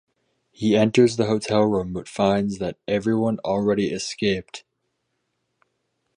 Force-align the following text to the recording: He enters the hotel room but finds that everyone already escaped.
He 0.51 0.75
enters 0.75 1.15
the 1.15 1.27
hotel 1.27 1.61
room 1.61 1.93
but 1.93 2.09
finds 2.09 2.57
that 2.57 2.79
everyone 2.87 3.37
already 3.45 3.91
escaped. 3.91 4.63